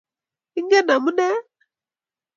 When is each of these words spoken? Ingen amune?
Ingen 0.57 0.87
amune? 0.95 1.29